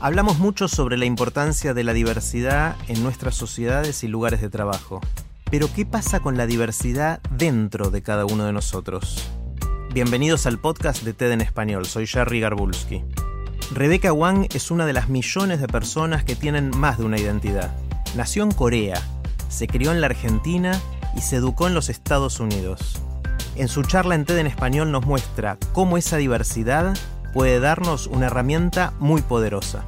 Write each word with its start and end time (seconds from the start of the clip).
Hablamos 0.00 0.38
mucho 0.38 0.68
sobre 0.68 0.96
la 0.96 1.06
importancia 1.06 1.74
de 1.74 1.82
la 1.82 1.92
diversidad 1.92 2.76
en 2.86 3.02
nuestras 3.02 3.34
sociedades 3.34 4.04
y 4.04 4.08
lugares 4.08 4.40
de 4.40 4.48
trabajo. 4.48 5.00
Pero 5.50 5.68
¿qué 5.74 5.84
pasa 5.84 6.20
con 6.20 6.36
la 6.36 6.46
diversidad 6.46 7.20
dentro 7.32 7.90
de 7.90 8.00
cada 8.00 8.24
uno 8.24 8.44
de 8.44 8.52
nosotros? 8.52 9.28
Bienvenidos 9.92 10.46
al 10.46 10.60
podcast 10.60 11.02
de 11.02 11.14
TED 11.14 11.32
en 11.32 11.40
español. 11.40 11.84
Soy 11.84 12.06
Jerry 12.06 12.38
Garbulski. 12.38 13.02
Rebecca 13.72 14.12
Wang 14.12 14.46
es 14.54 14.70
una 14.70 14.86
de 14.86 14.92
las 14.92 15.08
millones 15.08 15.60
de 15.60 15.66
personas 15.66 16.22
que 16.22 16.36
tienen 16.36 16.70
más 16.70 16.98
de 16.98 17.04
una 17.04 17.18
identidad. 17.18 17.76
Nació 18.14 18.44
en 18.44 18.52
Corea, 18.52 19.02
se 19.48 19.66
crió 19.66 19.90
en 19.90 20.00
la 20.00 20.06
Argentina 20.06 20.80
y 21.16 21.22
se 21.22 21.36
educó 21.36 21.66
en 21.66 21.74
los 21.74 21.88
Estados 21.88 22.38
Unidos. 22.38 23.02
En 23.56 23.66
su 23.66 23.82
charla 23.82 24.14
en 24.14 24.24
TED 24.24 24.38
en 24.38 24.46
español 24.46 24.92
nos 24.92 25.04
muestra 25.06 25.58
cómo 25.72 25.98
esa 25.98 26.18
diversidad 26.18 26.96
puede 27.32 27.60
darnos 27.60 28.06
una 28.06 28.26
herramienta 28.26 28.92
muy 28.98 29.22
poderosa. 29.22 29.84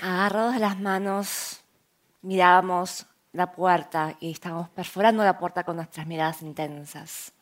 Agarrados 0.00 0.56
las 0.56 0.80
manos, 0.80 1.60
mirábamos 2.22 3.06
la 3.32 3.52
puerta 3.52 4.16
y 4.20 4.32
estábamos 4.32 4.68
perforando 4.70 5.24
la 5.24 5.38
puerta 5.38 5.62
con 5.62 5.76
nuestras 5.76 6.06
miradas 6.06 6.42
intensas. 6.42 7.32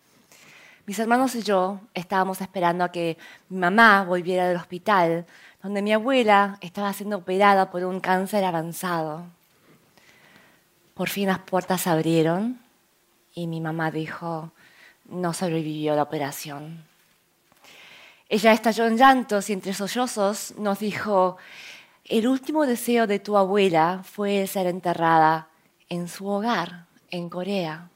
Mis 0.87 0.99
hermanos 0.99 1.35
y 1.37 1.43
yo 1.43 1.81
estábamos 1.95 2.41
esperando 2.41 2.85
a 2.85 2.91
que 2.91 3.17
mi 3.49 3.59
mamá 3.59 4.03
volviera 4.05 4.49
del 4.49 4.57
hospital, 4.57 5.25
donde 5.63 5.83
mi 5.83 5.93
abuela 5.93 6.59
estaba 6.61 6.93
siendo 6.93 7.19
operada 7.19 7.71
por 7.71 7.85
un 7.85 8.01
cáncer 8.01 8.45
avanzado. 8.45 9.25
Por 10.95 11.09
fin 11.09 11.27
las 11.27 11.41
puertas 11.41 11.83
se 11.83 11.91
abrieron 11.91 12.61
y 13.35 13.47
mi 13.47 13.61
mamá 13.61 13.91
dijo, 13.91 14.53
no 15.07 15.33
sobrevivió 15.33 15.95
la 15.97 16.03
operación. 16.03 16.85
Ella 18.29 18.53
estalló 18.53 18.87
en 18.87 18.97
llantos 18.97 19.51
y 19.51 19.53
entre 19.53 19.75
sollozos 19.75 20.55
nos 20.57 20.79
dijo, 20.79 21.37
el 22.05 22.27
último 22.29 22.65
deseo 22.65 23.07
de 23.07 23.19
tu 23.19 23.37
abuela 23.37 24.03
fue 24.05 24.47
ser 24.47 24.67
enterrada 24.67 25.49
en 25.89 26.09
su 26.09 26.27
hogar, 26.27 26.87
en 27.11 27.29
Corea. 27.29 27.91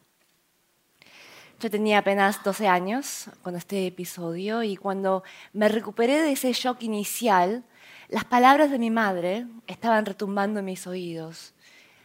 Yo 1.65 1.71
tenía 1.71 2.01
apenas 2.01 2.45
12 2.45 2.69
años 2.69 3.31
con 3.41 3.57
este 3.57 3.87
episodio 3.87 4.63
y 4.63 4.77
cuando 4.77 5.25
me 5.55 5.71
recuperé 5.71 6.21
de 6.21 6.33
ese 6.33 6.53
shock 6.53 6.83
inicial, 6.83 7.65
las 8.11 8.27
palabras 8.27 8.71
de 8.71 8.79
mi 8.79 8.91
madre 8.91 9.47
estaban 9.67 10.05
retumbando 10.05 10.61
en 10.61 10.67
mis 10.67 10.87
oídos. 10.87 11.55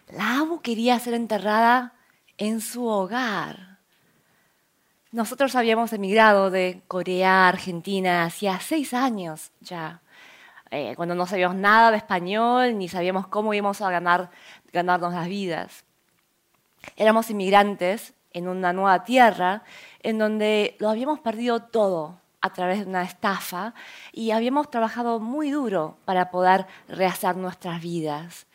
La 0.08 0.40
Abu 0.40 0.62
quería 0.62 0.98
ser 0.98 1.14
enterrada 1.14 1.94
en 2.38 2.62
su 2.62 2.86
hogar. 2.86 3.80
Nosotros 5.12 5.54
habíamos 5.56 5.92
emigrado 5.92 6.52
de 6.52 6.82
Corea 6.88 7.44
a 7.44 7.50
Argentina 7.50 8.24
hacía 8.24 8.62
seis 8.62 8.94
años 8.94 9.52
ya, 9.60 10.02
eh, 10.72 10.94
cuando 10.96 11.16
no 11.16 11.26
sabíamos 11.26 11.58
nada 11.58 11.92
de 11.92 11.98
español 11.98 12.78
ni 12.78 12.88
sabíamos 12.88 13.28
cómo 13.28 13.54
íbamos 13.54 13.82
a 13.82 13.92
ganar, 13.92 14.32
ganarnos 14.72 15.14
las 15.14 15.28
vidas. 15.28 15.84
Éramos 16.96 17.30
inmigrantes 17.30 18.14
en 18.32 18.48
una 18.48 18.74
nueva 18.74 19.04
tierra 19.04 19.64
en 20.02 20.18
donde 20.18 20.76
lo 20.80 20.90
habíamos 20.90 21.20
perdido 21.20 21.62
todo 21.62 22.20
a 22.42 22.52
través 22.52 22.80
de 22.80 22.86
una 22.86 23.04
estafa 23.04 23.74
y 24.12 24.32
habíamos 24.32 24.70
trabajado 24.70 25.20
muy 25.20 25.52
duro 25.52 25.98
para 26.06 26.32
poder 26.32 26.68
rehacer 26.88 27.36
nuestras 27.36 27.82
vidas. 27.82 28.48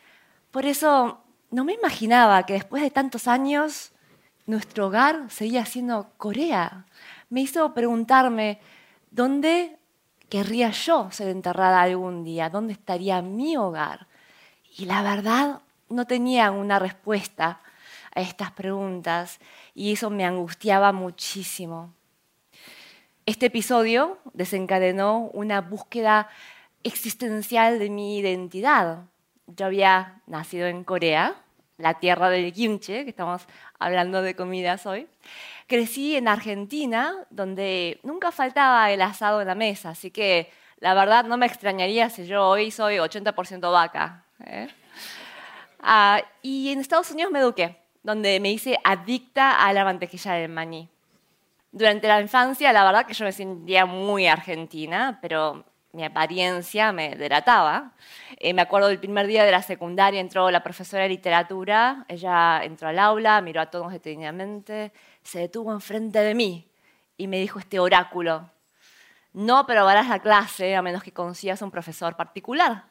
Por 0.51 0.65
eso 0.65 1.19
no 1.51 1.63
me 1.63 1.73
imaginaba 1.73 2.43
que 2.43 2.53
después 2.53 2.81
de 2.81 2.91
tantos 2.91 3.27
años 3.27 3.91
nuestro 4.45 4.87
hogar 4.87 5.29
seguía 5.29 5.65
siendo 5.65 6.11
Corea. 6.17 6.85
Me 7.29 7.41
hizo 7.41 7.73
preguntarme 7.73 8.59
dónde 9.11 9.77
querría 10.29 10.71
yo 10.71 11.09
ser 11.11 11.29
enterrada 11.29 11.81
algún 11.81 12.23
día, 12.23 12.49
dónde 12.49 12.73
estaría 12.73 13.21
mi 13.21 13.57
hogar. 13.57 14.07
Y 14.77 14.85
la 14.85 15.01
verdad 15.03 15.61
no 15.89 16.05
tenía 16.05 16.51
una 16.51 16.79
respuesta 16.79 17.61
a 18.15 18.21
estas 18.21 18.51
preguntas 18.51 19.39
y 19.75 19.93
eso 19.93 20.09
me 20.09 20.25
angustiaba 20.25 20.91
muchísimo. 20.93 21.93
Este 23.25 23.47
episodio 23.47 24.17
desencadenó 24.33 25.29
una 25.33 25.61
búsqueda 25.61 26.29
existencial 26.83 27.77
de 27.77 27.89
mi 27.89 28.17
identidad. 28.17 29.03
Yo 29.47 29.65
había 29.65 30.21
nacido 30.27 30.67
en 30.67 30.83
Corea, 30.83 31.35
la 31.77 31.95
tierra 31.95 32.29
del 32.29 32.53
kimchi, 32.53 33.03
que 33.03 33.09
estamos 33.09 33.41
hablando 33.79 34.21
de 34.21 34.35
comidas 34.35 34.85
hoy. 34.85 35.07
Crecí 35.67 36.15
en 36.15 36.27
Argentina, 36.27 37.15
donde 37.29 37.99
nunca 38.03 38.31
faltaba 38.31 38.91
el 38.91 39.01
asado 39.01 39.41
en 39.41 39.47
la 39.47 39.55
mesa, 39.55 39.89
así 39.89 40.09
que 40.11 40.51
la 40.79 40.93
verdad 40.93 41.25
no 41.25 41.37
me 41.37 41.47
extrañaría 41.47 42.09
si 42.09 42.27
yo 42.27 42.47
hoy 42.47 42.71
soy 42.71 42.97
80% 42.97 43.71
vaca. 43.71 44.23
¿eh? 44.45 44.69
Ah, 45.79 46.21
y 46.41 46.71
en 46.71 46.79
Estados 46.79 47.11
Unidos 47.11 47.31
me 47.31 47.39
eduqué 47.39 47.84
donde 48.05 48.39
me 48.39 48.51
hice 48.51 48.77
adicta 48.83 49.65
a 49.65 49.73
la 49.73 49.83
mantequilla 49.83 50.33
del 50.33 50.51
maní. 50.51 50.87
Durante 51.71 52.07
la 52.07 52.21
infancia, 52.21 52.71
la 52.71 52.85
verdad 52.85 53.07
que 53.07 53.15
yo 53.15 53.25
me 53.25 53.31
sentía 53.31 53.87
muy 53.87 54.27
argentina, 54.27 55.17
pero 55.23 55.65
mi 55.91 56.05
apariencia 56.05 56.91
me 56.91 57.15
delataba. 57.15 57.93
Eh, 58.37 58.53
me 58.53 58.61
acuerdo 58.61 58.89
del 58.89 58.99
primer 58.99 59.25
día 59.25 59.43
de 59.43 59.49
la 59.49 59.63
secundaria, 59.63 60.21
entró 60.21 60.51
la 60.51 60.61
profesora 60.61 61.01
de 61.01 61.09
literatura, 61.09 62.05
ella 62.07 62.63
entró 62.63 62.89
al 62.89 62.99
aula, 62.99 63.41
miró 63.41 63.59
a 63.59 63.71
todos 63.71 63.91
detenidamente, 63.91 64.93
se 65.23 65.39
detuvo 65.39 65.73
enfrente 65.73 66.19
de 66.19 66.35
mí 66.35 66.69
y 67.17 67.25
me 67.25 67.39
dijo 67.39 67.57
este 67.57 67.79
oráculo, 67.79 68.51
no 69.33 69.57
aprobarás 69.57 70.07
la 70.09 70.19
clase 70.19 70.75
a 70.75 70.83
menos 70.83 71.01
que 71.01 71.11
consigas 71.11 71.63
un 71.63 71.71
profesor 71.71 72.15
particular. 72.15 72.83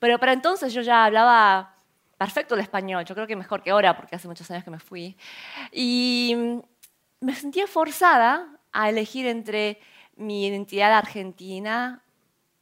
Pero 0.00 0.18
para 0.18 0.32
entonces 0.32 0.74
yo 0.74 0.82
ya 0.82 1.04
hablaba 1.04 1.73
perfecto 2.18 2.54
el 2.54 2.60
español, 2.60 3.04
yo 3.04 3.14
creo 3.14 3.26
que 3.26 3.36
mejor 3.36 3.62
que 3.62 3.70
ahora, 3.70 3.96
porque 3.96 4.16
hace 4.16 4.28
muchos 4.28 4.50
años 4.50 4.64
que 4.64 4.70
me 4.70 4.78
fui. 4.78 5.16
Y 5.72 6.60
me 7.20 7.34
sentía 7.34 7.66
forzada 7.66 8.48
a 8.72 8.88
elegir 8.88 9.26
entre 9.26 9.80
mi 10.16 10.46
identidad 10.46 10.92
argentina 10.92 12.02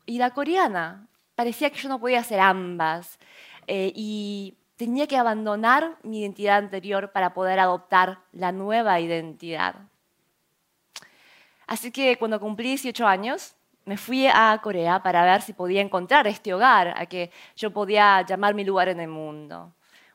y 0.07 0.19
la 0.19 0.31
coreana. 0.31 1.07
Parecía 1.35 1.71
que 1.71 1.81
yo 1.81 1.89
no 1.89 2.01
podía 2.01 2.21
hacer 2.21 2.41
ambas 2.41 3.19
eh, 3.67 3.93
y 3.95 4.57
tenía 4.77 5.07
que 5.07 5.17
abandonar 5.17 5.97
mi 6.03 6.21
identidad 6.21 6.59
anterior 6.59 7.13
para 7.13 7.35
poder 7.35 7.59
adoptar 7.59 8.19
la 8.33 8.53
nueva 8.53 9.01
identidad. 9.01 9.77
Así 11.67 11.91
que 11.91 12.17
cuando 12.19 12.41
cumplí 12.41 12.69
18 12.69 13.07
años, 13.07 13.55
me 13.85 13.97
fui 13.97 14.27
a 14.27 14.59
Corea 14.63 15.03
para 15.03 15.25
ver 15.25 15.43
si 15.43 15.53
podía 15.53 15.81
encontrar 15.81 16.27
este 16.27 16.55
hogar 16.55 16.95
a 16.97 17.07
que 17.07 17.31
yo 17.57 17.73
podía 17.73 18.23
llamar 18.23 18.55
mi 18.55 18.65
lugar 18.65 18.89
en 18.89 19.01
el 19.01 19.09
mundo. 19.09 19.73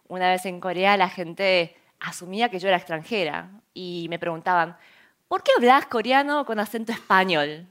Una 0.07 0.29
vez 0.29 0.45
en 0.45 0.59
Corea 0.59 0.95
la 0.97 1.09
gente 1.09 1.75
asumía 1.99 2.49
que 2.49 2.59
yo 2.59 2.67
era 2.67 2.77
extranjera 2.77 3.49
y 3.73 4.07
me 4.09 4.19
preguntaban, 4.19 4.77
¿por 5.27 5.43
qué 5.43 5.51
hablas 5.57 5.85
coreano 5.87 6.45
con 6.45 6.59
acento 6.59 6.91
español? 6.91 7.67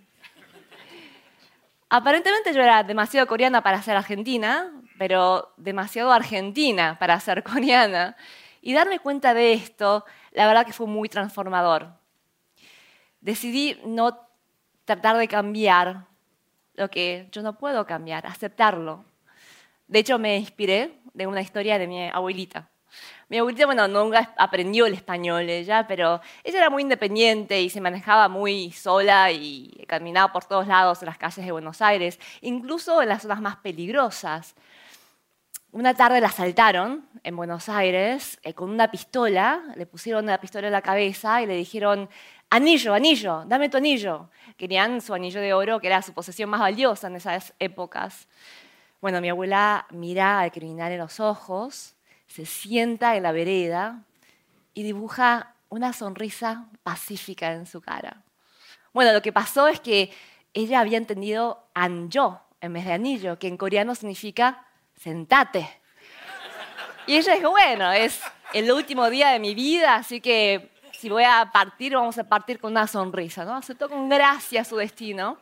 Aparentemente 1.89 2.53
yo 2.53 2.63
era 2.63 2.83
demasiado 2.83 3.27
coreana 3.27 3.63
para 3.63 3.81
ser 3.81 3.97
argentina, 3.97 4.73
pero 4.99 5.53
demasiado 5.57 6.13
argentina 6.13 6.99
para 6.99 7.19
ser 7.21 7.43
coreana. 7.43 8.17
Y 8.61 8.73
darme 8.73 8.99
cuenta 8.99 9.33
de 9.33 9.53
esto, 9.53 10.05
la 10.33 10.47
verdad 10.49 10.67
que 10.67 10.73
fue 10.73 10.89
muy 10.89 11.09
transformador. 11.09 11.93
Decidí 13.21 13.81
no 13.85 14.26
tratar 14.87 15.19
de 15.19 15.29
cambiar 15.29 16.07
lo 16.75 16.89
que 16.89 17.29
yo 17.33 17.43
no 17.43 17.59
puedo 17.59 17.85
cambiar, 17.85 18.27
aceptarlo. 18.27 19.05
De 19.87 19.99
hecho, 19.99 20.19
me 20.19 20.37
inspiré 20.37 20.99
de 21.13 21.27
una 21.27 21.43
historia 21.43 21.79
de 21.79 21.87
mi 21.87 22.09
abuelita. 22.09 22.71
Mi 23.29 23.39
abuelita, 23.39 23.67
bueno, 23.67 23.89
nunca 23.89 24.33
aprendió 24.39 24.87
el 24.87 24.95
español 24.95 25.51
ella, 25.51 25.87
pero 25.87 26.21
ella 26.45 26.59
era 26.59 26.71
muy 26.71 26.83
independiente 26.83 27.61
y 27.61 27.69
se 27.69 27.81
manejaba 27.81 28.29
muy 28.29 28.71
sola 28.71 29.33
y 29.33 29.85
caminaba 29.89 30.33
por 30.33 30.45
todos 30.45 30.69
lados 30.69 31.03
en 31.03 31.07
las 31.07 31.19
calles 31.19 31.45
de 31.45 31.53
Buenos 31.53 31.83
Aires, 31.83 32.21
incluso 32.41 33.03
en 33.03 33.09
las 33.09 33.23
zonas 33.23 33.41
más 33.41 33.57
peligrosas. 33.57 34.55
Una 35.77 35.93
tarde 35.93 36.23
la 36.23 36.29
asaltaron 36.29 37.07
en 37.23 37.37
Buenos 37.37 37.69
Aires 37.69 38.39
eh, 38.43 38.55
con 38.55 38.71
una 38.71 38.91
pistola, 38.91 39.63
le 39.77 39.85
pusieron 39.85 40.25
una 40.25 40.41
pistola 40.41 40.69
en 40.69 40.73
la 40.73 40.81
cabeza 40.81 41.43
y 41.43 41.47
le 41.47 41.55
dijeron, 41.55 42.09
anillo, 42.49 42.95
anillo, 42.95 43.45
dame 43.47 43.69
tu 43.69 43.77
anillo. 43.77 44.31
Querían 44.57 45.03
su 45.03 45.13
anillo 45.13 45.39
de 45.39 45.53
oro, 45.53 45.79
que 45.79 45.89
era 45.89 46.01
su 46.01 46.15
posesión 46.15 46.49
más 46.49 46.61
valiosa 46.61 47.09
en 47.09 47.17
esas 47.17 47.53
épocas. 47.59 48.27
Bueno, 49.03 49.21
mi 49.21 49.29
abuela 49.29 49.87
mira 49.91 50.41
al 50.41 50.51
criminal 50.51 50.93
en 50.93 50.99
los 50.99 51.21
ojos, 51.21 51.95
se 52.27 52.47
sienta 52.47 53.15
en 53.15 53.25
la 53.25 53.33
vereda 53.33 54.03
y 54.73 54.83
dibuja 54.83 55.57
una 55.69 55.93
sonrisa 55.93 56.71
pacífica 56.85 57.53
en 57.53 57.67
su 57.67 57.83
cara. 57.83 58.23
Bueno, 58.95 59.13
lo 59.13 59.21
que 59.21 59.31
pasó 59.31 59.69
es 59.69 59.81
que 59.81 60.11
ella 60.55 60.81
había 60.81 60.97
entendido 60.97 61.69
anjo 61.75 62.41
en 62.63 62.73
vez 62.73 62.87
de 62.87 62.95
anillo, 62.95 63.39
que 63.39 63.49
en 63.49 63.59
coreano 63.59 63.95
significa 63.95 64.66
sentate. 64.97 65.69
Y 67.07 67.17
ella 67.17 67.35
dijo, 67.35 67.51
bueno, 67.51 67.93
es 67.93 68.21
el 68.53 68.71
último 68.73 69.09
día 69.11 69.31
de 69.31 69.39
mi 69.39 69.55
vida, 69.55 69.97
así 69.97 70.21
que 70.21 70.71
si 70.93 71.09
voy 71.09 71.25
a 71.25 71.51
partir, 71.53 71.95
vamos 71.95 72.19
a 72.19 72.25
partir 72.25 72.59
con 72.59 72.73
una 72.73 72.87
sonrisa, 72.87 73.45
¿no? 73.45 73.55
Aceptó 73.55 73.89
con 73.89 74.09
gracia 74.09 74.65
su 74.65 74.77
destino. 74.77 75.39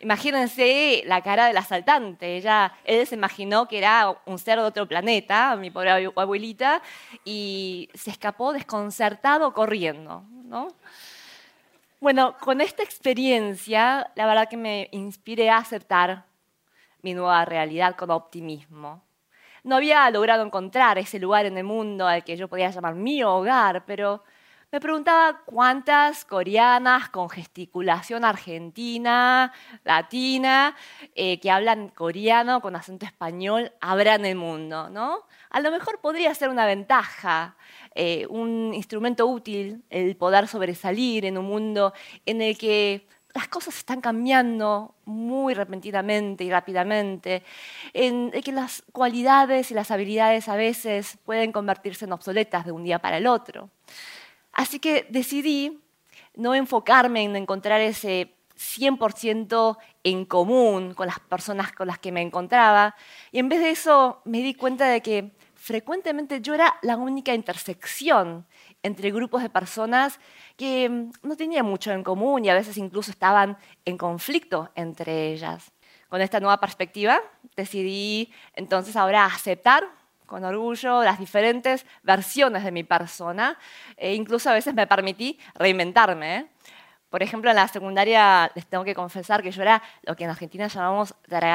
Imagínense 0.00 1.02
la 1.06 1.22
cara 1.22 1.46
del 1.46 1.56
asaltante. 1.56 2.36
Ella, 2.36 2.72
él 2.84 3.06
se 3.06 3.14
imaginó 3.14 3.68
que 3.68 3.78
era 3.78 4.14
un 4.24 4.38
ser 4.38 4.58
de 4.58 4.64
otro 4.64 4.86
planeta, 4.86 5.56
mi 5.56 5.70
pobre 5.70 5.90
abuelita, 5.90 6.82
y 7.24 7.88
se 7.94 8.10
escapó 8.10 8.52
desconcertado 8.52 9.52
corriendo. 9.52 10.24
¿no? 10.44 10.68
Bueno, 12.00 12.36
con 12.38 12.60
esta 12.60 12.82
experiencia, 12.82 14.10
la 14.14 14.26
verdad 14.26 14.48
que 14.48 14.56
me 14.56 14.88
inspiré 14.92 15.50
a 15.50 15.58
aceptar 15.58 16.24
mi 17.06 17.14
nueva 17.14 17.44
realidad 17.44 17.94
con 17.94 18.10
optimismo. 18.10 19.04
No 19.62 19.76
había 19.76 20.10
logrado 20.10 20.44
encontrar 20.44 20.98
ese 20.98 21.20
lugar 21.20 21.46
en 21.46 21.56
el 21.56 21.62
mundo 21.62 22.04
al 22.08 22.24
que 22.24 22.36
yo 22.36 22.48
podía 22.48 22.70
llamar 22.70 22.96
mi 22.96 23.22
hogar, 23.22 23.84
pero 23.86 24.24
me 24.72 24.80
preguntaba 24.80 25.42
cuántas 25.44 26.24
coreanas 26.24 27.08
con 27.10 27.30
gesticulación 27.30 28.24
argentina, 28.24 29.52
latina, 29.84 30.74
eh, 31.14 31.38
que 31.38 31.48
hablan 31.48 31.90
coreano 31.90 32.60
con 32.60 32.74
acento 32.74 33.06
español 33.06 33.70
habrá 33.80 34.16
en 34.16 34.24
el 34.26 34.34
mundo, 34.34 34.90
¿no? 34.90 35.26
A 35.50 35.60
lo 35.60 35.70
mejor 35.70 36.00
podría 36.00 36.34
ser 36.34 36.48
una 36.48 36.66
ventaja, 36.66 37.56
eh, 37.94 38.26
un 38.28 38.72
instrumento 38.74 39.28
útil 39.28 39.84
el 39.90 40.16
poder 40.16 40.48
sobresalir 40.48 41.24
en 41.24 41.38
un 41.38 41.44
mundo 41.44 41.92
en 42.26 42.42
el 42.42 42.58
que 42.58 43.06
las 43.36 43.48
cosas 43.48 43.76
están 43.76 44.00
cambiando 44.00 44.94
muy 45.04 45.52
repentinamente 45.52 46.42
y 46.42 46.50
rápidamente, 46.50 47.42
en 47.92 48.30
que 48.30 48.50
las 48.50 48.82
cualidades 48.92 49.70
y 49.70 49.74
las 49.74 49.90
habilidades 49.90 50.48
a 50.48 50.56
veces 50.56 51.18
pueden 51.26 51.52
convertirse 51.52 52.06
en 52.06 52.12
obsoletas 52.12 52.64
de 52.64 52.72
un 52.72 52.82
día 52.82 52.98
para 52.98 53.18
el 53.18 53.26
otro. 53.26 53.68
Así 54.52 54.78
que 54.78 55.06
decidí 55.10 55.82
no 56.34 56.54
enfocarme 56.54 57.24
en 57.24 57.36
encontrar 57.36 57.82
ese 57.82 58.32
100% 58.56 59.76
en 60.02 60.24
común 60.24 60.94
con 60.94 61.06
las 61.06 61.20
personas 61.20 61.72
con 61.72 61.88
las 61.88 61.98
que 61.98 62.12
me 62.12 62.22
encontraba. 62.22 62.96
Y 63.32 63.38
en 63.38 63.50
vez 63.50 63.60
de 63.60 63.68
eso 63.68 64.22
me 64.24 64.38
di 64.38 64.54
cuenta 64.54 64.88
de 64.88 65.02
que 65.02 65.35
frecuentemente 65.66 66.40
yo 66.40 66.54
era 66.54 66.76
la 66.82 66.96
única 66.96 67.34
intersección 67.34 68.46
entre 68.84 69.10
grupos 69.10 69.42
de 69.42 69.50
personas 69.50 70.20
que 70.56 70.88
mm, 70.88 71.10
no 71.24 71.36
tenían 71.36 71.66
mucho 71.66 71.90
en 71.90 72.04
común 72.04 72.44
y 72.44 72.50
a 72.50 72.54
veces 72.54 72.76
incluso 72.76 73.10
estaban 73.10 73.58
en 73.84 73.98
conflicto 73.98 74.70
entre 74.76 75.32
ellas. 75.32 75.72
Con 76.08 76.20
esta 76.20 76.38
nueva 76.38 76.60
perspectiva 76.60 77.20
decidí 77.56 78.32
entonces 78.54 78.94
ahora 78.94 79.26
aceptar 79.26 79.88
con 80.24 80.44
orgullo 80.44 81.02
las 81.02 81.18
diferentes 81.18 81.84
versiones 82.04 82.62
de 82.62 82.70
mi 82.70 82.84
persona 82.84 83.58
e 83.96 84.14
incluso 84.14 84.48
a 84.48 84.54
veces 84.54 84.72
me 84.72 84.86
permití 84.86 85.36
reinventarme. 85.56 86.36
¿eh? 86.36 86.46
Por 87.10 87.24
ejemplo, 87.24 87.50
en 87.50 87.56
la 87.56 87.66
secundaria 87.66 88.52
les 88.54 88.66
tengo 88.66 88.84
que 88.84 88.94
confesar 88.94 89.42
que 89.42 89.50
yo 89.50 89.62
era 89.62 89.82
lo 90.02 90.14
que 90.14 90.22
en 90.22 90.30
Argentina 90.30 90.68
llamamos 90.68 91.12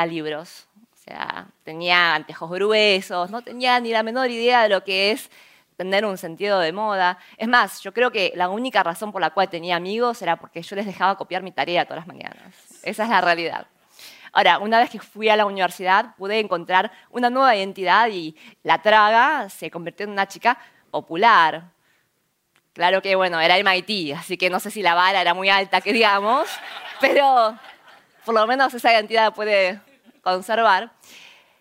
libros. 0.10 0.68
O 1.02 1.04
sea, 1.04 1.48
tenía 1.64 2.14
antejos 2.14 2.48
gruesos, 2.52 3.32
no 3.32 3.42
tenía 3.42 3.80
ni 3.80 3.90
la 3.90 4.04
menor 4.04 4.30
idea 4.30 4.62
de 4.62 4.70
lo 4.70 4.84
que 4.84 5.10
es 5.10 5.32
tener 5.76 6.06
un 6.06 6.16
sentido 6.16 6.60
de 6.60 6.72
moda. 6.72 7.18
Es 7.38 7.48
más, 7.48 7.82
yo 7.82 7.92
creo 7.92 8.12
que 8.12 8.32
la 8.36 8.50
única 8.50 8.84
razón 8.84 9.12
por 9.12 9.20
la 9.20 9.32
cual 9.32 9.50
tenía 9.50 9.78
amigos 9.78 10.22
era 10.22 10.36
porque 10.36 10.62
yo 10.62 10.76
les 10.76 10.86
dejaba 10.86 11.18
copiar 11.18 11.42
mi 11.42 11.52
tarea 11.52 11.86
todas 11.86 12.06
las 12.06 12.08
mañanas. 12.08 12.54
Esa 12.84 13.04
es 13.06 13.10
la 13.10 13.20
realidad. 13.20 13.66
Ahora, 14.32 14.60
una 14.60 14.78
vez 14.78 14.92
que 14.92 15.00
fui 15.00 15.28
a 15.28 15.36
la 15.36 15.48
universidad, 15.48 16.16
pude 16.18 16.40
encontrar 16.40 16.92
una 17.10 17.32
nueva 17.32 17.56
identidad 17.56 18.08
y 18.10 18.36
la 18.62 18.84
traga 18.84 19.50
se 19.50 19.72
convirtió 19.72 20.04
en 20.04 20.12
una 20.12 20.28
chica 20.28 20.60
popular. 20.92 21.64
Claro 22.74 23.02
que, 23.02 23.16
bueno, 23.16 23.40
era 23.40 23.58
MIT, 23.58 24.16
así 24.16 24.38
que 24.38 24.52
no 24.52 24.60
sé 24.60 24.70
si 24.70 24.84
la 24.84 24.94
vara 24.94 25.20
era 25.20 25.34
muy 25.34 25.50
alta, 25.50 25.82
que 25.82 25.94
digamos, 25.94 26.48
pero 27.02 27.58
por 28.24 28.36
lo 28.36 28.46
menos 28.46 28.72
esa 28.76 28.94
identidad 28.94 29.34
puede 29.34 29.82
conservar. 30.22 30.94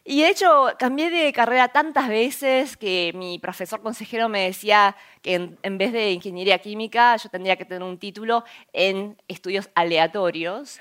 Y 0.04 0.22
de 0.22 0.30
hecho, 0.30 0.68
cambié 0.78 1.10
de 1.10 1.32
carrera 1.32 1.68
tantas 1.68 2.08
veces 2.08 2.76
que 2.76 3.12
mi 3.14 3.38
profesor 3.38 3.82
consejero 3.82 4.28
me 4.28 4.44
decía 4.44 4.96
que 5.22 5.34
en, 5.34 5.58
en, 5.62 5.78
vez 5.78 5.92
de 5.92 6.12
ingeniería 6.12 6.58
química 6.58 7.16
yo 7.16 7.28
tendría 7.28 7.56
que 7.56 7.66
tener 7.66 7.82
un 7.82 7.98
título 7.98 8.44
en 8.72 9.16
estudios 9.28 9.68
aleatorios. 9.74 10.80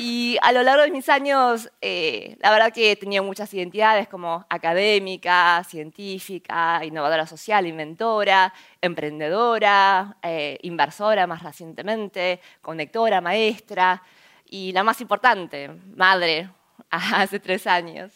Y 0.00 0.38
a 0.42 0.52
lo 0.52 0.62
largo 0.62 0.84
de 0.84 0.92
mis 0.92 1.08
años, 1.08 1.68
eh, 1.80 2.36
la 2.38 2.52
verdad 2.52 2.72
que 2.72 2.92
he 2.92 2.96
tenido 2.96 3.24
muchas 3.24 3.52
identidades 3.52 4.06
como 4.06 4.46
académica, 4.48 5.64
científica, 5.68 6.84
innovadora 6.84 7.26
social, 7.26 7.66
inventora, 7.66 8.54
emprendedora, 8.80 10.16
eh, 10.22 10.56
inversora 10.62 11.26
más 11.26 11.42
recientemente, 11.42 12.40
conectora, 12.62 13.20
maestra 13.20 14.00
y 14.48 14.70
la 14.70 14.84
más 14.84 15.00
importante, 15.00 15.68
madre, 15.96 16.48
hace 16.90 17.40
tres 17.40 17.66
años. 17.66 18.12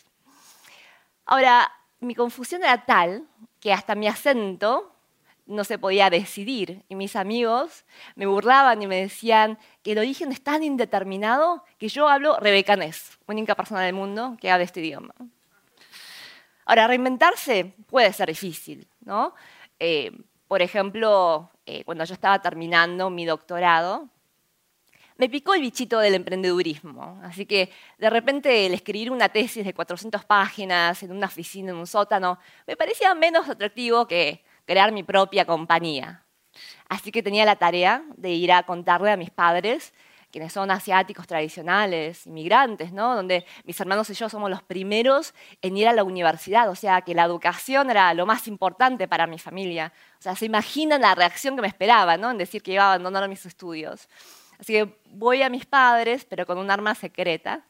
Ahora, 1.25 1.73
mi 2.01 2.15
confusión 2.15 2.63
era 2.63 2.85
tal 2.85 3.27
que 3.61 3.73
hasta 3.73 3.95
mi 3.95 4.09
acento 4.09 4.93
no 5.47 5.65
se 5.65 5.79
podía 5.79 6.11
decidir. 6.11 6.85
Y 6.89 6.95
mis 6.95 7.17
amigos 7.17 7.85
me 8.15 8.27
burlaban 8.27 8.83
y 8.83 8.87
me 8.87 9.01
decían 9.01 9.59
que 9.83 9.93
el 9.93 9.99
origen 9.99 10.33
es 10.33 10.43
tan 10.43 10.63
indeterminado 10.63 11.65
que 11.79 11.89
yo 11.89 12.09
hablo 12.09 12.39
rebecanés, 12.39 13.19
única 13.27 13.55
persona 13.55 13.83
del 13.83 13.95
mundo 13.95 14.37
que 14.41 14.51
habla 14.51 14.65
este 14.65 14.81
idioma. 14.81 15.15
Ahora, 16.65 16.87
reinventarse 16.87 17.75
puede 17.89 18.13
ser 18.13 18.29
difícil, 18.29 18.87
¿no? 19.05 19.35
Eh, 19.79 20.13
por 20.47 20.63
ejemplo, 20.63 21.51
eh, 21.67 21.85
cuando 21.85 22.05
yo 22.05 22.15
estaba 22.15 22.41
terminando 22.41 23.11
mi 23.11 23.25
doctorado, 23.25 24.09
me 25.17 25.29
picó 25.29 25.55
el 25.55 25.61
bichito 25.61 25.99
del 25.99 26.15
emprendedurismo. 26.15 27.21
Así 27.23 27.47
que 27.47 27.71
de 27.99 28.11
repente 28.11 28.67
el 28.67 28.75
escribir 28.75 29.11
una 29.11 29.29
tesis 29.29 29.65
de 29.65 29.75
400 29.75 30.25
páginas 30.25 31.03
en 31.03 31.13
una 31.13 31.27
oficina, 31.27 31.71
en 31.71 31.77
un 31.77 31.87
sótano, 31.87 32.39
me 32.67 32.77
parecía 32.77 33.15
menos 33.15 33.49
atractivo 33.49 34.07
que 34.07 34.45
crear 34.67 34.93
mi 34.93 35.03
propia 35.03 35.45
compañía. 35.45 36.25
Así 36.89 37.11
que 37.11 37.23
tenía 37.23 37.45
la 37.45 37.57
tarea 37.57 38.05
de 38.17 38.31
ir 38.31 38.53
a 38.53 38.63
contarle 38.65 39.11
a 39.11 39.17
mis 39.17 39.31
padres, 39.31 39.95
quienes 40.31 40.53
son 40.53 40.71
asiáticos 40.71 41.27
tradicionales, 41.27 42.27
inmigrantes, 42.27 42.91
¿no? 42.91 43.15
donde 43.15 43.45
mis 43.65 43.79
hermanos 43.79 44.09
y 44.09 44.15
yo 44.15 44.31
somos 44.31 44.49
los 44.49 44.63
primeros 44.63 45.35
en 45.61 45.77
ir 45.77 45.87
a 45.87 45.93
la 45.93 46.05
universidad, 46.05 46.71
o 46.71 46.75
sea 46.75 47.03
que 47.03 47.15
la 47.15 47.25
educación 47.25 47.91
era 47.91 48.13
lo 48.15 48.25
más 48.25 48.49
importante 48.49 49.07
para 49.07 49.27
mi 49.27 49.39
familia. 49.39 49.93
O 50.19 50.23
sea, 50.23 50.35
se 50.35 50.47
imaginan 50.47 51.03
la 51.03 51.15
reacción 51.15 51.55
que 51.55 51.63
me 51.63 51.69
esperaba 51.69 52.17
¿no? 52.17 52.31
en 52.31 52.39
decir 52.39 52.63
que 52.63 52.73
iba 52.73 52.85
a 52.85 52.95
abandonar 52.95 53.29
mis 53.29 53.45
estudios. 53.45 54.09
Así 54.63 54.75
que 54.75 54.97
voy 55.07 55.43
a 55.43 55.49
mis 55.49 55.67
padres, 55.67 56.25
pero 56.25 56.47
con 56.47 56.57
un 56.57 56.71
arma 56.71 56.95
secreta, 56.95 57.65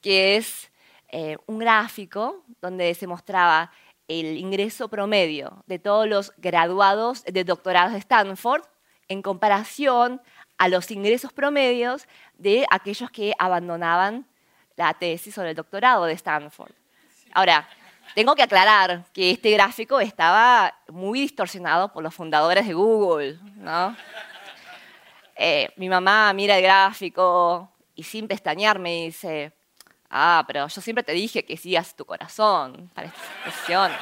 que 0.00 0.36
es 0.36 0.70
eh, 1.10 1.36
un 1.44 1.58
gráfico 1.58 2.42
donde 2.62 2.94
se 2.94 3.06
mostraba 3.06 3.70
el 4.08 4.38
ingreso 4.38 4.88
promedio 4.88 5.62
de 5.66 5.78
todos 5.78 6.08
los 6.08 6.32
graduados 6.38 7.22
de 7.24 7.44
doctorados 7.44 7.92
de 7.92 7.98
Stanford 7.98 8.62
en 9.08 9.20
comparación 9.20 10.22
a 10.56 10.68
los 10.68 10.90
ingresos 10.90 11.34
promedios 11.34 12.08
de 12.38 12.64
aquellos 12.70 13.10
que 13.10 13.34
abandonaban 13.38 14.26
la 14.76 14.94
tesis 14.94 15.34
sobre 15.34 15.50
el 15.50 15.56
doctorado 15.56 16.06
de 16.06 16.14
Stanford. 16.14 16.72
Ahora, 17.34 17.68
tengo 18.14 18.34
que 18.34 18.42
aclarar 18.42 19.04
que 19.12 19.32
este 19.32 19.50
gráfico 19.50 20.00
estaba 20.00 20.74
muy 20.88 21.20
distorsionado 21.20 21.92
por 21.92 22.02
los 22.02 22.14
fundadores 22.14 22.66
de 22.66 22.72
Google. 22.72 23.38
Eh, 25.36 25.68
mi 25.76 25.88
mamá 25.88 26.32
mira 26.32 26.56
el 26.56 26.62
gráfico 26.62 27.70
y 27.94 28.02
sin 28.02 28.28
pestañear 28.28 28.78
me 28.78 29.04
dice, 29.04 29.52
Ah, 30.14 30.44
pero 30.46 30.68
yo 30.68 30.80
siempre 30.82 31.02
te 31.02 31.12
dije 31.12 31.42
que 31.42 31.56
sigas 31.56 31.96
tu 31.96 32.04
corazón 32.04 32.90
para 32.92 33.06
estas 33.06 33.24
expresiones. 33.24 33.96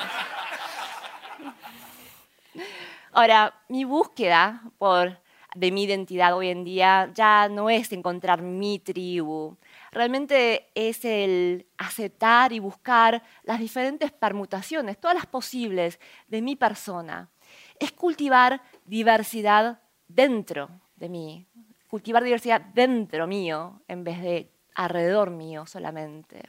Ahora, 3.13 3.55
mi 3.69 3.85
búsqueda 3.85 4.61
por, 4.77 5.21
de 5.55 5.71
mi 5.71 5.85
identidad 5.85 6.37
hoy 6.37 6.49
en 6.49 6.65
día 6.65 7.13
ya 7.15 7.49
no 7.49 7.71
es 7.71 7.93
encontrar 7.93 8.43
mi 8.43 8.81
tribu. 8.81 9.57
Realmente 9.93 10.73
es 10.75 11.05
el 11.05 11.69
aceptar 11.79 12.53
y 12.53 12.59
buscar 12.59 13.23
las 13.45 13.61
diferentes 13.61 14.11
permutaciones, 14.11 14.99
todas 14.99 15.15
las 15.15 15.27
posibles 15.27 16.01
de 16.27 16.43
mi 16.43 16.57
persona. 16.57 17.31
Es 17.79 17.93
cultivar 17.93 18.63
diversidad 18.85 19.81
dentro 20.09 20.71
de 21.01 21.09
mí, 21.09 21.47
cultivar 21.89 22.23
diversidad 22.23 22.61
dentro 22.61 23.27
mío 23.27 23.83
en 23.89 24.05
vez 24.05 24.23
de 24.23 24.51
alrededor 24.75 25.31
mío 25.31 25.67
solamente. 25.67 26.43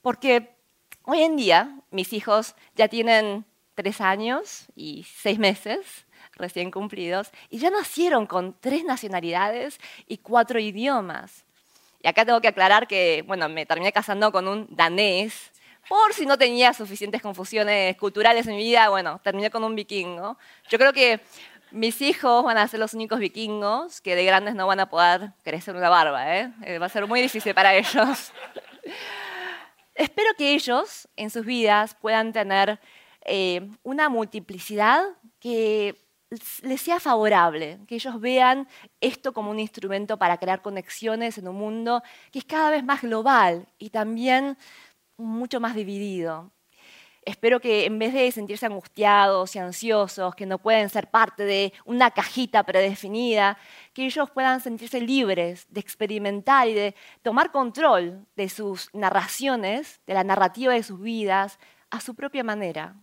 Porque 0.00 0.56
hoy 1.04 1.22
en 1.22 1.36
día 1.36 1.78
mis 1.90 2.12
hijos 2.14 2.54
ya 2.74 2.88
tienen 2.88 3.44
tres 3.74 4.00
años 4.00 4.66
y 4.74 5.04
seis 5.04 5.38
meses 5.38 6.06
recién 6.34 6.70
cumplidos 6.70 7.30
y 7.50 7.58
ya 7.58 7.70
nacieron 7.70 8.26
con 8.26 8.56
tres 8.58 8.84
nacionalidades 8.84 9.78
y 10.06 10.18
cuatro 10.18 10.58
idiomas. 10.58 11.44
Y 12.02 12.08
acá 12.08 12.24
tengo 12.24 12.40
que 12.40 12.48
aclarar 12.48 12.88
que, 12.88 13.22
bueno, 13.26 13.48
me 13.48 13.66
terminé 13.66 13.92
casando 13.92 14.32
con 14.32 14.48
un 14.48 14.66
danés, 14.70 15.52
por 15.88 16.14
si 16.14 16.26
no 16.26 16.38
tenía 16.38 16.72
suficientes 16.72 17.20
confusiones 17.20 17.96
culturales 17.96 18.46
en 18.46 18.56
mi 18.56 18.62
vida, 18.62 18.88
bueno, 18.88 19.20
terminé 19.22 19.50
con 19.50 19.64
un 19.64 19.74
vikingo. 19.74 20.38
Yo 20.68 20.78
creo 20.78 20.92
que 20.92 21.20
mis 21.72 22.00
hijos 22.02 22.44
van 22.44 22.58
a 22.58 22.68
ser 22.68 22.80
los 22.80 22.94
únicos 22.94 23.18
vikingos 23.18 24.00
que 24.00 24.14
de 24.14 24.24
grandes 24.24 24.54
no 24.54 24.66
van 24.66 24.80
a 24.80 24.88
poder 24.88 25.32
crecer 25.42 25.74
una 25.74 25.88
barba, 25.88 26.38
¿eh? 26.38 26.52
eh 26.62 26.78
va 26.78 26.86
a 26.86 26.88
ser 26.88 27.06
muy 27.06 27.20
difícil 27.20 27.54
para 27.54 27.74
ellos. 27.74 28.32
Espero 29.94 30.30
que 30.36 30.54
ellos 30.54 31.08
en 31.16 31.30
sus 31.30 31.44
vidas 31.44 31.94
puedan 31.94 32.32
tener 32.32 32.80
eh, 33.24 33.68
una 33.82 34.08
multiplicidad 34.08 35.02
que 35.38 35.96
les 36.62 36.80
sea 36.80 36.98
favorable, 36.98 37.78
que 37.86 37.96
ellos 37.96 38.18
vean 38.20 38.66
esto 39.00 39.32
como 39.32 39.50
un 39.50 39.60
instrumento 39.60 40.18
para 40.18 40.38
crear 40.38 40.62
conexiones 40.62 41.36
en 41.36 41.48
un 41.48 41.56
mundo 41.56 42.02
que 42.30 42.38
es 42.38 42.44
cada 42.44 42.70
vez 42.70 42.84
más 42.84 43.02
global 43.02 43.68
y 43.78 43.90
también 43.90 44.56
mucho 45.18 45.60
más 45.60 45.74
dividido. 45.74 46.50
Espero 47.24 47.60
que 47.60 47.84
en 47.84 47.98
vez 47.98 48.12
de 48.12 48.30
sentirse 48.32 48.66
angustiados 48.66 49.54
y 49.54 49.60
ansiosos, 49.60 50.34
que 50.34 50.44
no 50.44 50.58
pueden 50.58 50.88
ser 50.90 51.08
parte 51.08 51.44
de 51.44 51.72
una 51.84 52.10
cajita 52.10 52.64
predefinida, 52.64 53.56
que 53.92 54.06
ellos 54.06 54.28
puedan 54.30 54.60
sentirse 54.60 55.00
libres 55.00 55.66
de 55.70 55.80
experimentar 55.80 56.68
y 56.68 56.74
de 56.74 56.94
tomar 57.22 57.52
control 57.52 58.26
de 58.34 58.48
sus 58.48 58.90
narraciones, 58.92 60.00
de 60.06 60.14
la 60.14 60.24
narrativa 60.24 60.72
de 60.72 60.82
sus 60.82 61.00
vidas, 61.00 61.60
a 61.90 62.00
su 62.00 62.14
propia 62.14 62.42
manera, 62.42 62.96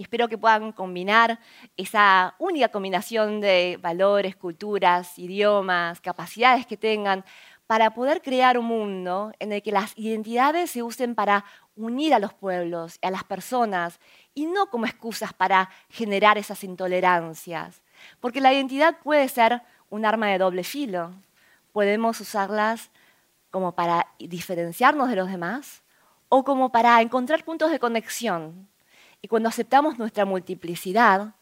y 0.00 0.02
espero 0.02 0.28
que 0.28 0.38
puedan 0.38 0.72
combinar 0.72 1.40
esa 1.76 2.34
única 2.38 2.68
combinación 2.68 3.42
de 3.42 3.78
valores, 3.82 4.34
culturas, 4.34 5.18
idiomas, 5.18 6.00
capacidades 6.00 6.64
que 6.64 6.78
tengan 6.78 7.22
para 7.66 7.92
poder 7.92 8.22
crear 8.22 8.56
un 8.56 8.64
mundo 8.64 9.32
en 9.38 9.52
el 9.52 9.62
que 9.62 9.72
las 9.72 9.92
identidades 9.98 10.70
se 10.70 10.82
usen 10.82 11.14
para 11.14 11.44
unir 11.84 12.14
a 12.14 12.18
los 12.18 12.32
pueblos, 12.32 12.98
y 13.02 13.06
a 13.06 13.10
las 13.10 13.24
personas, 13.24 14.00
y 14.34 14.46
no 14.46 14.66
como 14.66 14.86
excusas 14.86 15.32
para 15.32 15.70
generar 15.88 16.38
esas 16.38 16.64
intolerancias. 16.64 17.82
Porque 18.20 18.40
la 18.40 18.52
identidad 18.52 18.98
puede 19.02 19.28
ser 19.28 19.62
un 19.88 20.04
arma 20.04 20.28
de 20.28 20.38
doble 20.38 20.64
filo. 20.64 21.12
Podemos 21.72 22.20
usarlas 22.20 22.90
como 23.50 23.72
para 23.72 24.06
diferenciarnos 24.18 25.08
de 25.08 25.16
los 25.16 25.28
demás 25.28 25.82
o 26.28 26.44
como 26.44 26.70
para 26.70 27.00
encontrar 27.00 27.44
puntos 27.44 27.70
de 27.70 27.80
conexión 27.80 28.68
y 29.22 29.28
cuando 29.28 29.48
aceptamos 29.48 29.98
nuestra 29.98 30.24
multiplicidad, 30.24 31.34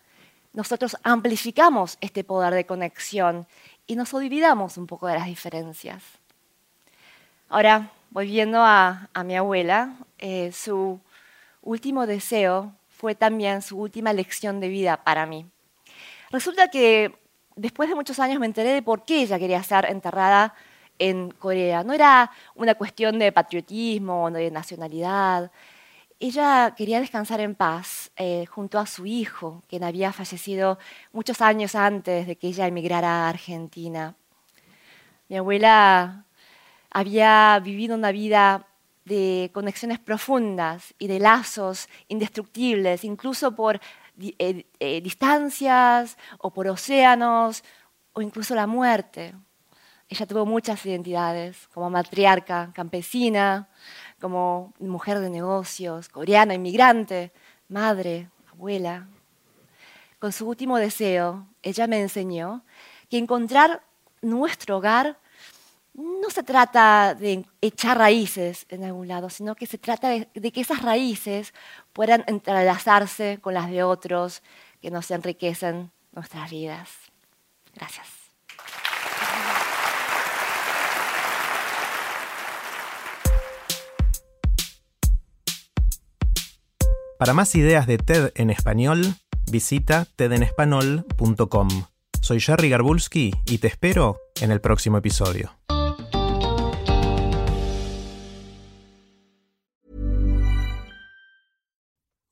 nosotros 0.53 0.97
amplificamos 1.03 1.97
este 2.01 2.25
poder 2.25 2.55
de 2.55 2.67
conexión 2.67 3.47
y 3.87 3.97
nos 3.97 4.13
olvidamos 4.15 4.77
un 4.77 4.87
poco 4.87 5.07
de 5.07 5.15
las 5.15 5.27
diferencias. 5.27 6.03
Ahora, 7.49 7.91
volviendo 8.11 8.61
a, 8.63 9.09
mi 9.25 9.37
abuela, 9.37 9.97
eh, 10.19 10.53
su 10.53 11.01
último 11.63 12.07
deseo 12.07 12.73
fue 12.89 13.15
también 13.15 13.63
su 13.63 13.79
última 13.79 14.13
lección 14.13 14.61
de 14.61 14.69
vida 14.69 15.03
para 15.05 15.27
mí. 15.27 15.47
Resulta 16.31 16.69
que 16.69 17.13
después 17.57 17.89
de 17.89 17.95
muchos 17.95 18.19
años 18.19 18.41
me 18.41 18.47
enteré 18.47 18.71
de 18.71 18.83
por 18.83 19.05
qué 19.05 19.23
ella 19.23 19.39
quería 19.39 19.63
ser 19.63 19.87
enterrada 19.87 20.55
en 20.99 21.31
Corea. 21.31 21.85
No 21.85 21.93
era 21.93 22.31
una 22.55 22.75
cuestión 22.75 23.19
de 23.19 23.33
patriotismo 23.33 24.31
de 24.31 24.51
nacionalidad, 24.51 25.51
ella 26.21 26.75
quería 26.77 26.99
descansar 26.99 27.41
en 27.41 27.55
paz 27.55 28.11
eh, 28.17 28.45
junto 28.47 28.81
a 28.81 28.87
su 28.87 29.07
hijo, 29.07 29.63
quien 29.69 29.85
había 29.85 30.13
fallecido 30.13 30.79
muchos 31.13 31.41
años 31.41 31.77
antes 31.77 32.27
de 32.27 32.37
que 32.37 32.49
ella 32.49 32.67
emigrara 32.67 33.27
a 33.27 33.29
Argentina. 33.29 34.17
Mi 35.29 35.37
abuela 35.37 36.25
había 36.91 37.61
vivido 37.63 37.95
una 37.95 38.13
vida 38.13 38.67
de 39.05 39.51
conexiones 39.55 39.99
profundas 39.99 40.95
y 40.99 41.07
de 41.09 41.19
lazos 41.19 41.89
indestructibles, 42.09 43.05
incluso 43.05 43.55
por 43.55 43.81
eh, 44.21 44.67
eh, 44.79 45.01
distancias 45.01 46.19
o 46.39 46.53
por 46.53 46.69
océanos 46.69 47.65
o 48.13 48.23
incluso 48.23 48.55
la 48.55 48.67
muerte. 48.67 49.35
Ella 50.09 50.27
tuvo 50.27 50.47
muchas 50.47 50.85
identidades, 50.87 51.69
como 51.69 51.91
matriarca, 51.91 52.71
campesina, 52.75 53.69
como 54.21 54.73
mujer 54.79 55.21
de 55.21 55.31
negocios, 55.31 56.09
coreana, 56.09 56.55
inmigrante, 56.55 57.33
madre, 57.69 58.31
abuela. 58.51 59.07
Con 60.19 60.33
su 60.33 60.49
último 60.49 60.79
deseo, 60.79 61.47
ella 61.63 61.87
me 61.87 62.01
enseñó 62.01 62.65
que 63.11 63.19
encontrar 63.19 63.83
nuestro 64.21 64.79
hogar 64.79 65.19
no 65.99 66.31
se 66.31 66.45
trata 66.45 67.15
de 67.15 67.45
echar 67.61 67.99
raíces 67.99 68.67
en 68.69 68.85
algún 68.85 69.09
lado, 69.09 69.29
sino 69.31 69.57
que 69.57 69.67
se 69.67 69.79
trata 69.79 70.11
de, 70.11 70.53
que 70.53 70.61
esas 70.61 70.83
raíces 70.83 71.53
puedan 71.93 72.23
entrelazarse 72.29 73.39
con 73.41 73.55
las 73.55 73.69
de 73.69 73.83
otros 73.83 74.43
que 74.81 74.93
nos 74.93 75.11
enriquecen 75.11 75.91
nuestras 76.13 76.51
vidas. 76.51 76.89
Gracias. 77.75 78.07
Para 87.19 87.35
más 87.35 87.57
ideas 87.57 87.89
de 87.89 87.99
TED 87.99 88.31
en 88.37 88.51
español, 88.51 89.17
visita 89.51 90.07
tedenespanol.com. 90.15 91.69
Soy 92.21 92.41
Jerry 92.41 92.69
Garbulski 92.69 93.33
y 93.47 93.59
te 93.59 93.67
espero 93.67 94.21
en 94.41 94.53
el 94.53 94.61
próximo 94.61 94.99
episodio. 94.99 95.59